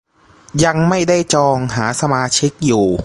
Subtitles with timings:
[0.65, 2.87] ยังไม่ได้จอง หาสมาชิกอยู่